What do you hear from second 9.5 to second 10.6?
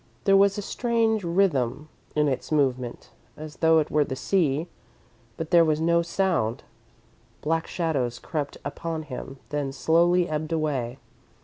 slowly ebbed